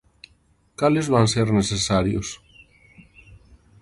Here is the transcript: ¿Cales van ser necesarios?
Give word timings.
¿Cales 0.79 1.07
van 1.13 1.27
ser 1.33 1.47
necesarios? 1.59 2.27